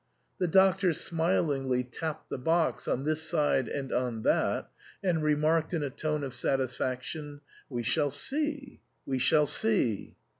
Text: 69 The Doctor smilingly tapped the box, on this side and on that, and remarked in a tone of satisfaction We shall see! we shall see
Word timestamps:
69 0.39 0.39
The 0.39 0.47
Doctor 0.57 0.93
smilingly 0.93 1.83
tapped 1.83 2.31
the 2.31 2.39
box, 2.39 2.87
on 2.87 3.03
this 3.05 3.21
side 3.21 3.67
and 3.67 3.91
on 3.93 4.23
that, 4.23 4.67
and 5.03 5.21
remarked 5.21 5.75
in 5.75 5.83
a 5.83 5.91
tone 5.91 6.23
of 6.23 6.33
satisfaction 6.33 7.39
We 7.69 7.83
shall 7.83 8.09
see! 8.09 8.81
we 9.05 9.19
shall 9.19 9.45
see 9.45 10.17